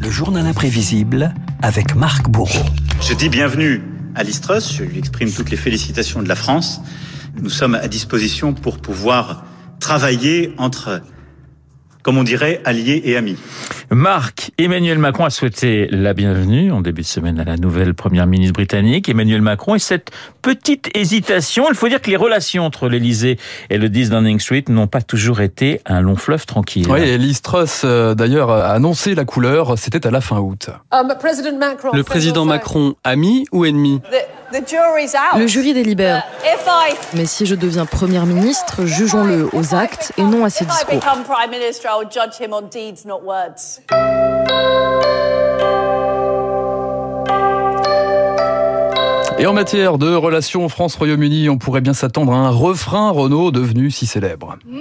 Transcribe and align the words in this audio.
Le 0.00 0.10
journal 0.10 0.46
imprévisible 0.46 1.34
avec 1.62 1.94
Marc 1.94 2.28
Bourreau. 2.28 2.64
Je 3.00 3.14
dis 3.14 3.28
bienvenue 3.28 3.82
à 4.14 4.22
Listros, 4.22 4.60
je 4.60 4.84
lui 4.84 4.98
exprime 4.98 5.32
toutes 5.32 5.50
les 5.50 5.56
félicitations 5.56 6.22
de 6.22 6.28
la 6.28 6.36
France. 6.36 6.80
Nous 7.40 7.50
sommes 7.50 7.74
à 7.74 7.88
disposition 7.88 8.52
pour 8.52 8.78
pouvoir 8.78 9.44
travailler 9.80 10.54
entre 10.58 11.02
comme 12.04 12.18
on 12.18 12.22
dirait, 12.22 12.60
alliés 12.66 13.00
et 13.06 13.16
amis. 13.16 13.38
Marc, 13.94 14.50
Emmanuel 14.58 14.98
Macron 14.98 15.24
a 15.24 15.30
souhaité 15.30 15.86
la 15.90 16.14
bienvenue 16.14 16.72
en 16.72 16.80
début 16.80 17.02
de 17.02 17.06
semaine 17.06 17.38
à 17.38 17.44
la 17.44 17.56
nouvelle 17.56 17.94
première 17.94 18.26
ministre 18.26 18.54
britannique, 18.54 19.08
Emmanuel 19.08 19.40
Macron, 19.40 19.76
et 19.76 19.78
cette 19.78 20.10
petite 20.42 20.90
hésitation, 20.96 21.66
il 21.68 21.76
faut 21.76 21.88
dire 21.88 22.02
que 22.02 22.10
les 22.10 22.16
relations 22.16 22.64
entre 22.64 22.88
l'Elysée 22.88 23.38
et 23.70 23.78
le 23.78 23.88
10 23.88 24.10
Downing 24.10 24.40
Street 24.40 24.64
n'ont 24.68 24.88
pas 24.88 25.00
toujours 25.00 25.40
été 25.40 25.80
un 25.86 26.00
long 26.00 26.16
fleuve 26.16 26.44
tranquille. 26.44 26.86
Oui, 26.90 27.00
et 27.00 27.18
Liz 27.18 27.40
Truss, 27.40 27.82
euh, 27.84 28.14
d'ailleurs, 28.14 28.50
a 28.50 28.72
annoncé 28.72 29.14
la 29.14 29.24
couleur, 29.24 29.78
c'était 29.78 30.06
à 30.06 30.10
la 30.10 30.20
fin 30.20 30.38
août. 30.38 30.70
Um, 30.92 31.08
le 31.92 32.02
président 32.02 32.44
Macron, 32.44 32.94
ami 33.04 33.46
ou 33.52 33.64
ennemi? 33.64 34.00
Le 35.36 35.46
jury 35.46 35.74
délibère. 35.74 36.22
Mais 37.14 37.26
si 37.26 37.44
je 37.44 37.54
deviens 37.54 37.86
Première 37.86 38.24
ministre, 38.24 38.84
jugeons-le 38.86 39.48
aux 39.52 39.74
actes 39.74 40.12
et 40.16 40.22
non 40.22 40.44
à 40.44 40.50
ses 40.50 40.64
discours. 40.64 41.00
Et 49.38 49.46
en 49.46 49.52
matière 49.52 49.98
de 49.98 50.14
relations 50.14 50.68
France-Royaume-Uni, 50.68 51.48
on 51.48 51.58
pourrait 51.58 51.80
bien 51.80 51.92
s'attendre 51.92 52.32
à 52.32 52.36
un 52.36 52.50
refrain 52.50 53.10
Renault 53.10 53.50
devenu 53.50 53.90
si 53.90 54.06
célèbre. 54.06 54.56
No, 54.66 54.80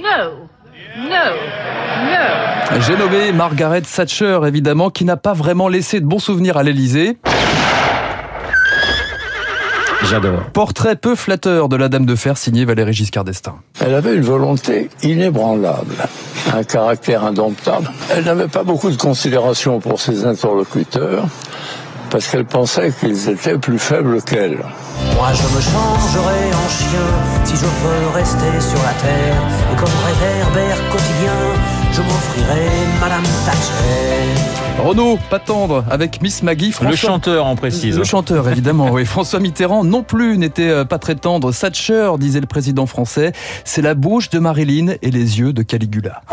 no, 0.97 1.09
no. 1.09 2.79
J'ai 2.81 2.95
nommé 2.95 3.31
Margaret 3.31 3.81
Thatcher, 3.81 4.39
évidemment, 4.45 4.91
qui 4.91 5.05
n'a 5.05 5.17
pas 5.17 5.33
vraiment 5.33 5.67
laissé 5.67 5.99
de 5.99 6.05
bons 6.05 6.19
souvenirs 6.19 6.57
à 6.57 6.63
l'Elysée. 6.63 7.17
J'adore. 10.09 10.43
Portrait 10.53 10.95
peu 10.95 11.15
flatteur 11.15 11.69
de 11.69 11.75
la 11.75 11.89
Dame 11.89 12.05
de 12.05 12.15
Fer 12.15 12.37
signé 12.37 12.65
Valéry 12.65 12.93
Giscard 12.93 13.23
d'Estaing. 13.23 13.59
Elle 13.79 13.95
avait 13.95 14.15
une 14.15 14.21
volonté 14.21 14.89
inébranlable, 15.01 15.95
un 16.53 16.63
caractère 16.63 17.23
indomptable. 17.23 17.89
Elle 18.11 18.25
n'avait 18.25 18.47
pas 18.47 18.63
beaucoup 18.63 18.91
de 18.91 18.97
considération 18.97 19.79
pour 19.79 20.01
ses 20.01 20.25
interlocuteurs 20.25 21.25
parce 22.09 22.27
qu'elle 22.27 22.45
pensait 22.45 22.93
qu'ils 22.99 23.29
étaient 23.29 23.57
plus 23.57 23.79
faibles 23.79 24.21
qu'elle. 24.21 24.59
Moi 25.15 25.29
je 25.33 25.55
me 25.55 25.61
changerai 25.61 26.53
en 26.53 26.69
chien 26.69 27.07
si 27.43 27.55
je 27.55 27.65
veux 27.65 28.09
rester 28.13 28.59
sur 28.59 28.81
la 28.83 28.93
terre 28.93 29.41
et 29.71 29.75
comme 29.75 29.95
réverbère 30.05 30.77
quotidien 30.91 31.37
je 31.93 32.01
m'offrirai 32.01 32.69
Madame 32.99 33.23
Thatcher. 33.45 34.83
Renaud, 34.83 35.19
pas 35.29 35.37
tendre, 35.39 35.85
avec 35.91 36.21
Miss 36.21 36.41
Maggie. 36.41 36.71
François... 36.71 36.89
Le 36.89 36.97
chanteur, 36.97 37.45
en 37.45 37.55
précise. 37.55 37.97
Le 37.97 38.03
chanteur, 38.03 38.49
évidemment, 38.49 38.89
oui. 38.91 39.05
François 39.05 39.39
Mitterrand 39.39 39.83
non 39.83 40.01
plus 40.01 40.39
n'était 40.39 40.69
euh, 40.69 40.85
pas 40.85 40.97
très 40.97 41.13
tendre. 41.15 41.53
Thatcher, 41.53 42.11
disait 42.17 42.41
le 42.41 42.47
président 42.47 42.87
français, 42.87 43.31
c'est 43.63 43.83
la 43.83 43.93
bouche 43.93 44.31
de 44.31 44.39
Marilyn 44.39 44.95
et 45.03 45.11
les 45.11 45.39
yeux 45.39 45.53
de 45.53 45.61
Caligula. 45.61 46.23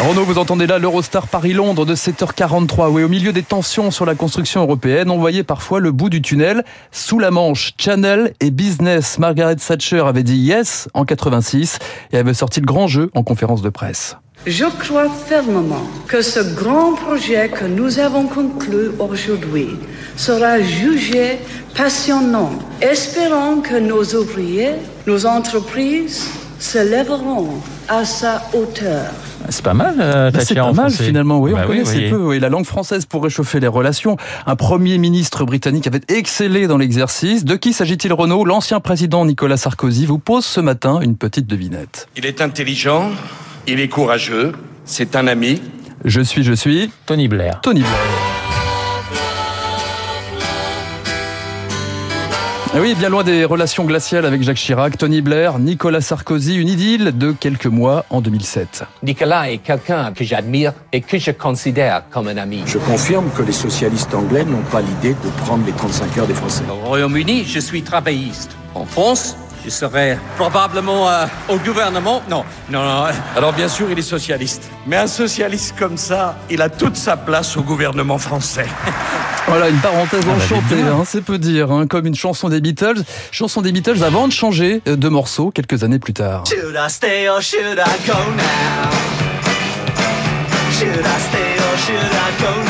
Renaud, 0.00 0.24
vous 0.24 0.38
entendez 0.38 0.66
là 0.66 0.78
l'Eurostar 0.78 1.28
Paris-Londres 1.28 1.84
de 1.84 1.94
7h43. 1.94 2.88
Oui, 2.88 3.02
au 3.02 3.08
milieu 3.08 3.34
des 3.34 3.42
tensions 3.42 3.90
sur 3.90 4.06
la 4.06 4.14
construction 4.14 4.62
européenne, 4.62 5.10
on 5.10 5.18
voyait 5.18 5.42
parfois 5.42 5.78
le 5.78 5.92
bout 5.92 6.08
du 6.08 6.22
tunnel. 6.22 6.64
Sous 6.90 7.18
la 7.18 7.30
Manche, 7.30 7.72
Channel 7.76 8.32
et 8.40 8.50
Business. 8.50 9.18
Margaret 9.18 9.56
Thatcher 9.56 10.00
avait 10.06 10.22
dit 10.22 10.36
yes 10.36 10.88
en 10.94 11.04
86 11.04 11.78
et 12.12 12.16
avait 12.16 12.32
sorti 12.32 12.60
le 12.60 12.66
grand 12.66 12.88
jeu 12.88 13.10
en 13.14 13.22
conférence 13.22 13.60
de 13.60 13.68
presse. 13.68 14.16
Je 14.46 14.64
crois 14.64 15.10
fermement 15.10 15.86
que 16.08 16.22
ce 16.22 16.40
grand 16.54 16.94
projet 16.94 17.50
que 17.50 17.66
nous 17.66 17.98
avons 17.98 18.26
conclu 18.26 18.92
aujourd'hui 18.98 19.76
sera 20.16 20.62
jugé 20.62 21.40
passionnant. 21.76 22.52
Espérons 22.80 23.60
que 23.60 23.78
nos 23.78 24.02
ouvriers, 24.14 24.76
nos 25.06 25.26
entreprises 25.26 26.39
se 26.60 26.78
lèveront 26.78 27.48
à 27.88 28.04
sa 28.04 28.42
hauteur. 28.52 29.10
C'est 29.48 29.64
pas 29.64 29.74
mal, 29.74 29.96
euh, 29.98 30.30
C'est 30.38 30.54
pas 30.54 30.72
mal 30.72 30.92
finalement, 30.92 31.40
oui, 31.40 31.52
bah 31.52 31.62
on 31.64 31.66
connaît 31.66 31.80
assez 31.80 32.10
peu. 32.10 32.16
Oui, 32.18 32.38
la 32.38 32.50
langue 32.50 32.66
française 32.66 33.06
pour 33.06 33.24
réchauffer 33.24 33.58
les 33.58 33.66
relations. 33.66 34.16
Un 34.46 34.54
premier 34.54 34.98
ministre 34.98 35.44
britannique 35.44 35.86
avait 35.86 36.02
excellé 36.08 36.66
dans 36.66 36.76
l'exercice. 36.76 37.44
De 37.44 37.56
qui 37.56 37.72
s'agit-il 37.72 38.12
Renaud? 38.12 38.44
L'ancien 38.44 38.78
président 38.78 39.24
Nicolas 39.24 39.56
Sarkozy 39.56 40.06
vous 40.06 40.18
pose 40.18 40.44
ce 40.44 40.60
matin 40.60 41.00
une 41.00 41.16
petite 41.16 41.46
devinette. 41.46 42.08
Il 42.16 42.26
est 42.26 42.42
intelligent, 42.42 43.10
il 43.66 43.80
est 43.80 43.88
courageux, 43.88 44.52
c'est 44.84 45.16
un 45.16 45.26
ami. 45.26 45.62
Je 46.04 46.20
suis, 46.20 46.44
je 46.44 46.52
suis. 46.52 46.92
Tony 47.06 47.26
Blair. 47.26 47.60
Tony 47.62 47.80
Blair. 47.80 48.39
Oui, 52.80 52.94
bien 52.94 53.10
loin 53.10 53.22
des 53.22 53.44
relations 53.44 53.84
glaciales 53.84 54.24
avec 54.24 54.42
Jacques 54.42 54.56
Chirac, 54.56 54.96
Tony 54.96 55.20
Blair, 55.20 55.58
Nicolas 55.58 56.00
Sarkozy, 56.00 56.54
une 56.56 56.68
idylle 56.68 57.18
de 57.18 57.32
quelques 57.32 57.66
mois 57.66 58.06
en 58.08 58.22
2007. 58.22 58.84
Nicolas 59.02 59.50
est 59.50 59.58
quelqu'un 59.58 60.14
que 60.14 60.24
j'admire 60.24 60.72
et 60.90 61.02
que 61.02 61.18
je 61.18 61.30
considère 61.30 62.04
comme 62.08 62.28
un 62.28 62.38
ami. 62.38 62.62
Je 62.64 62.78
confirme 62.78 63.28
que 63.36 63.42
les 63.42 63.52
socialistes 63.52 64.14
anglais 64.14 64.46
n'ont 64.46 64.62
pas 64.72 64.80
l'idée 64.80 65.10
de 65.12 65.28
prendre 65.44 65.66
les 65.66 65.72
35 65.72 66.16
heures 66.16 66.26
des 66.26 66.32
Français. 66.32 66.64
Au 66.70 66.86
Royaume-Uni, 66.86 67.44
je 67.44 67.60
suis 67.60 67.82
travailliste. 67.82 68.52
En 68.74 68.86
France, 68.86 69.36
je 69.62 69.68
serai 69.68 70.16
probablement 70.38 71.10
euh, 71.10 71.26
au 71.50 71.58
gouvernement. 71.58 72.22
Non, 72.30 72.44
non, 72.70 72.82
non. 72.82 73.04
Alors 73.36 73.52
bien 73.52 73.68
sûr, 73.68 73.90
il 73.90 73.98
est 73.98 74.02
socialiste. 74.02 74.70
Mais 74.86 74.96
un 74.96 75.06
socialiste 75.06 75.74
comme 75.78 75.98
ça, 75.98 76.38
il 76.48 76.62
a 76.62 76.70
toute 76.70 76.96
sa 76.96 77.18
place 77.18 77.58
au 77.58 77.62
gouvernement 77.62 78.16
français. 78.16 78.64
Voilà 79.50 79.68
une 79.68 79.80
parenthèse 79.80 80.22
ah, 80.28 80.36
enchantée, 80.36 80.80
hein, 80.80 81.02
c'est 81.04 81.24
peu 81.24 81.36
dire, 81.36 81.72
hein, 81.72 81.88
comme 81.88 82.06
une 82.06 82.14
chanson 82.14 82.48
des 82.48 82.60
Beatles, 82.60 83.02
chanson 83.32 83.62
des 83.62 83.72
Beatles 83.72 84.04
avant 84.04 84.28
de 84.28 84.32
changer 84.32 84.80
de 84.86 85.08
morceau 85.08 85.50
quelques 85.50 85.82
années 85.82 85.98
plus 85.98 86.12
tard. 86.12 86.44
Should 86.46 86.76
I 86.76 86.88
stay 86.88 87.28
or 87.28 87.42
should 87.42 87.60
I 87.60 88.06
go 88.06 88.14
now? 88.36 88.90
Should 90.70 91.04
I 91.04 91.18
stay 91.18 91.58
or 91.58 91.78
should 91.78 91.98
I 91.98 92.30
go 92.40 92.62
now? 92.62 92.69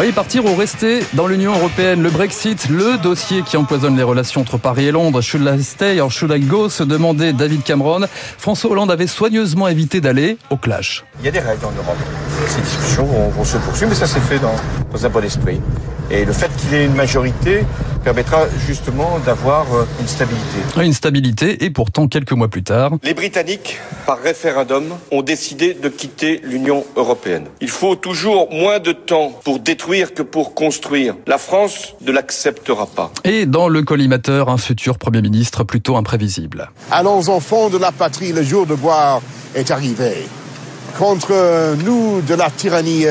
Ah 0.00 0.12
partir 0.14 0.44
ou 0.44 0.54
rester 0.54 1.00
dans 1.14 1.26
l'Union 1.26 1.52
Européenne, 1.56 2.04
le 2.04 2.10
Brexit, 2.10 2.68
le 2.68 2.98
dossier 2.98 3.42
qui 3.42 3.56
empoisonne 3.56 3.96
les 3.96 4.04
relations 4.04 4.42
entre 4.42 4.56
Paris 4.56 4.86
et 4.86 4.92
Londres. 4.92 5.20
Should 5.20 5.42
I 5.42 5.60
stay 5.60 5.98
or 6.00 6.12
should 6.12 6.30
I 6.30 6.38
go 6.38 6.68
se 6.68 6.84
demandait 6.84 7.32
David 7.32 7.64
Cameron. 7.64 8.06
François 8.38 8.70
Hollande 8.70 8.92
avait 8.92 9.08
soigneusement 9.08 9.66
évité 9.66 10.00
d'aller 10.00 10.38
au 10.50 10.56
clash. 10.56 11.04
Il 11.18 11.26
y 11.26 11.28
a 11.28 11.32
des 11.32 11.40
règles 11.40 11.64
en 11.64 11.72
Europe. 11.72 11.96
Ces 12.46 12.60
discussions 12.60 13.06
vont, 13.06 13.44
se 13.44 13.56
poursuivre, 13.56 13.90
mais 13.90 13.96
ça 13.96 14.06
s'est 14.06 14.20
fait 14.20 14.38
dans 14.38 15.04
un 15.04 15.08
bon 15.08 15.24
esprit. 15.24 15.60
Et 16.12 16.24
le 16.24 16.32
fait 16.32 16.50
qu'il 16.56 16.74
ait 16.74 16.84
une 16.84 16.94
majorité 16.94 17.64
permettra 18.08 18.46
justement 18.66 19.18
d'avoir 19.18 19.66
euh, 19.74 19.84
une 20.00 20.08
stabilité. 20.08 20.58
Une 20.82 20.94
stabilité, 20.94 21.62
et 21.62 21.68
pourtant 21.68 22.08
quelques 22.08 22.32
mois 22.32 22.48
plus 22.48 22.62
tard. 22.62 22.92
Les 23.02 23.12
Britanniques, 23.12 23.78
par 24.06 24.18
référendum, 24.18 24.84
ont 25.12 25.20
décidé 25.20 25.74
de 25.74 25.90
quitter 25.90 26.40
l'Union 26.42 26.86
européenne. 26.96 27.44
Il 27.60 27.68
faut 27.68 27.96
toujours 27.96 28.50
moins 28.50 28.78
de 28.78 28.92
temps 28.92 29.38
pour 29.44 29.58
détruire 29.58 30.14
que 30.14 30.22
pour 30.22 30.54
construire. 30.54 31.16
La 31.26 31.36
France 31.36 31.96
ne 32.00 32.10
l'acceptera 32.10 32.86
pas. 32.86 33.12
Et 33.24 33.44
dans 33.44 33.68
le 33.68 33.82
collimateur, 33.82 34.48
un 34.48 34.56
futur 34.56 34.96
Premier 34.96 35.20
ministre 35.20 35.62
plutôt 35.64 35.98
imprévisible. 35.98 36.70
Allons 36.90 37.28
enfants 37.28 37.68
de 37.68 37.76
la 37.76 37.92
patrie, 37.92 38.32
le 38.32 38.42
jour 38.42 38.64
de 38.64 38.74
boire 38.74 39.20
est 39.54 39.70
arrivé. 39.70 40.26
Contre 40.98 41.76
nous 41.84 42.22
de 42.22 42.34
la 42.34 42.48
tyrannie 42.48 43.04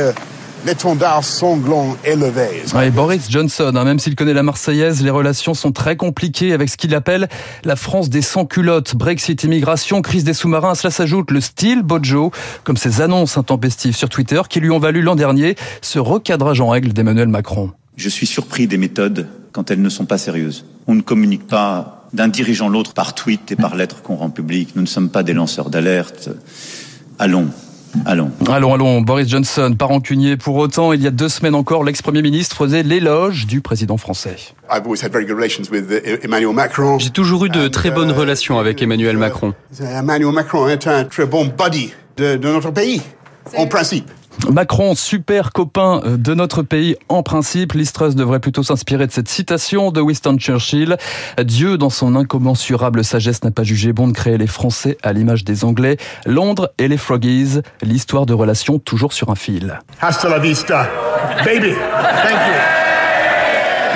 l'étendard 0.66 1.24
sanglant 1.24 1.96
élevé. 2.04 2.64
Ouais, 2.76 2.90
Boris 2.90 3.30
Johnson, 3.30 3.72
hein, 3.76 3.84
même 3.84 4.00
s'il 4.00 4.16
connaît 4.16 4.34
la 4.34 4.44
Marseillaise, 4.44 5.04
les 5.04 5.10
relations 5.10 5.54
sont 5.54 5.72
très 5.72 5.96
compliquées 5.96 6.54
avec 6.54 6.70
ce 6.70 6.78
qu'il 6.78 6.94
appelle 6.96 7.28
la 7.64 7.76
France 7.76 8.10
des 8.10 8.22
sans-culottes. 8.22 8.96
Brexit, 8.96 9.44
immigration, 9.44 10.02
crise 10.02 10.24
des 10.24 10.34
sous-marins. 10.34 10.72
À 10.72 10.76
cela 10.76 10.92
s'ajoute 10.92 11.32
le 11.32 11.42
style 11.42 11.84
Bojo, 11.84 12.32
comme 12.64 12.78
ses 12.78 13.02
annonces 13.02 13.38
intempestives 13.38 13.96
sur 13.96 14.10
Twitter 14.10 14.42
qui 14.50 14.60
lui 14.60 14.72
ont 14.72 14.80
valu 14.80 15.02
l'an 15.02 15.16
dernier 15.16 15.56
ce 15.82 16.00
recadrage 16.00 16.62
en 16.62 16.70
règle 16.70 16.94
d'Emmanuel 16.94 17.28
Macron. 17.28 17.72
Je 17.96 18.10
suis 18.10 18.28
surpris 18.28 18.68
des 18.68 18.78
méthodes 18.78 19.28
quand 19.52 19.72
elles 19.72 19.82
ne 19.82 19.90
sont 19.90 20.06
pas 20.06 20.18
sérieuses. 20.18 20.66
On 20.88 20.96
ne 20.96 21.02
communique 21.02 21.48
pas 21.48 22.06
d'un 22.14 22.28
dirigeant 22.28 22.70
l'autre 22.70 22.94
par 22.94 23.16
tweet 23.16 23.52
et 23.52 23.56
par 23.56 23.76
lettre 23.76 24.02
qu'on 24.02 24.16
rend 24.16 24.30
public. 24.30 24.70
Nous 24.76 24.82
ne 24.82 24.88
sommes 24.88 25.10
pas 25.10 25.24
des 25.24 25.34
lanceurs 25.34 25.70
d'alerte. 25.70 26.30
Allons, 27.20 27.48
Allons. 28.06 28.32
Allons, 28.48 28.74
allons. 28.74 29.02
Boris 29.02 29.28
Johnson, 29.28 29.76
pas 29.78 29.86
rancunier 29.86 30.38
pour 30.38 30.56
autant. 30.56 30.94
Il 30.94 31.02
y 31.02 31.08
a 31.08 31.12
deux 31.12 31.30
semaines 31.30 31.56
encore, 31.56 31.84
l'ex-premier 31.84 32.22
ministre 32.22 32.56
faisait 32.56 32.84
l'éloge 32.84 33.48
du 33.48 33.62
président 33.62 33.98
français. 33.98 34.36
J'ai 37.00 37.10
toujours 37.10 37.46
eu 37.46 37.50
de 37.50 37.68
très 37.68 37.92
bonnes 37.92 38.10
uh, 38.10 38.14
relations 38.14 38.60
avec 38.60 38.82
Emmanuel 38.82 39.16
uh, 39.16 39.20
Macron. 39.20 39.54
Emmanuel 39.80 40.34
Macron 40.34 40.68
est 40.68 40.88
un 40.88 41.04
très 41.06 41.26
bon 41.26 41.46
buddy 41.46 41.94
de, 42.18 42.36
de 42.36 42.48
notre 42.48 42.72
pays, 42.72 43.02
en 43.56 43.68
principe. 43.68 44.10
Macron, 44.52 44.96
super 44.96 45.52
copain 45.52 46.02
de 46.06 46.34
notre 46.34 46.62
pays 46.62 46.96
en 47.10 47.24
principe. 47.24 47.74
Listrus 47.74 48.16
devrait 48.16 48.40
plutôt 48.40 48.64
s'inspirer 48.64 49.08
de 49.08 49.12
cette 49.12 49.28
citation 49.28 49.92
de 49.92 50.00
Winston 50.00 50.38
Churchill. 50.38 50.98
Dieu, 51.44 51.78
dans 51.78 51.90
son 51.90 52.16
incommensurable 52.16 53.04
sagesse, 53.04 53.44
n'a 53.44 53.52
pas 53.52 53.64
jugé 53.64 53.94
bon 53.94 54.08
de 54.08 54.14
créer 54.14 54.38
les 54.38 54.48
Français 54.48 54.98
à 55.04 55.12
l'image 55.14 55.44
des 55.44 55.66
Anglais. 55.66 55.98
Londres 56.26 56.72
et 56.78 56.88
les 56.88 56.98
Froggies, 56.98 57.60
l'histoire 57.82 58.26
de 58.26 58.34
relations 58.34 58.80
toujours 58.80 59.14
sur 59.14 59.30
un 59.30 59.36
fil. 59.36 59.80
Hasta 60.02 60.30
la 60.30 60.40
vista, 60.40 60.88
baby. 61.44 61.74
Thank 62.24 62.48
you. 62.48 62.77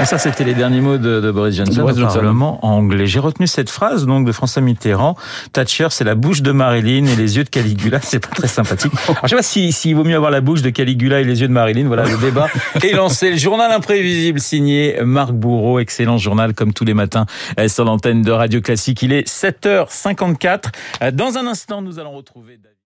Et 0.01 0.05
ça, 0.05 0.17
c'était 0.17 0.43
les 0.43 0.53
derniers 0.53 0.81
mots 0.81 0.97
de, 0.97 1.19
de 1.19 1.31
Boris 1.31 1.55
Johnson 1.55 1.81
Boris 1.81 1.97
au 1.97 1.99
Johnson. 2.01 2.15
Parlement 2.19 2.65
anglais. 2.65 3.05
J'ai 3.07 3.19
retenu 3.19 3.47
cette 3.47 3.69
phrase 3.69 4.05
donc 4.05 4.25
de 4.25 4.31
François 4.31 4.61
Mitterrand. 4.61 5.15
Thatcher, 5.53 5.87
c'est 5.89 6.03
la 6.03 6.15
bouche 6.15 6.41
de 6.41 6.51
Marilyn 6.51 7.05
et 7.05 7.15
les 7.15 7.37
yeux 7.37 7.43
de 7.43 7.49
Caligula. 7.49 7.99
C'est 8.03 8.19
pas 8.19 8.33
très 8.35 8.47
sympathique. 8.47 8.91
Alors, 9.07 9.21
je 9.23 9.29
sais 9.29 9.35
pas 9.35 9.41
s'il 9.43 9.73
si, 9.73 9.81
s'il 9.81 9.95
vaut 9.95 10.03
mieux 10.03 10.15
avoir 10.15 10.31
la 10.31 10.41
bouche 10.41 10.61
de 10.61 10.69
Caligula 10.69 11.21
et 11.21 11.23
les 11.23 11.41
yeux 11.41 11.47
de 11.47 11.53
Marilyn. 11.53 11.87
Voilà, 11.87 12.05
le 12.05 12.17
débat 12.17 12.47
est 12.83 12.93
lancé. 12.93 13.31
Le 13.31 13.37
journal 13.37 13.71
imprévisible 13.71 14.39
signé 14.39 14.97
Marc 15.03 15.31
Bourreau. 15.31 15.79
Excellent 15.79 16.17
journal 16.17 16.53
comme 16.53 16.73
tous 16.73 16.85
les 16.85 16.93
matins 16.93 17.25
euh, 17.59 17.67
sur 17.67 17.85
l'antenne 17.85 18.21
de 18.21 18.31
Radio 18.31 18.61
Classique. 18.61 19.01
Il 19.03 19.13
est 19.13 19.27
7h54. 19.27 20.65
Euh, 21.03 21.11
Dans 21.11 21.37
un 21.37 21.47
instant, 21.47 21.81
nous 21.81 21.99
allons 21.99 22.11
retrouver 22.11 22.57
David. 22.57 22.77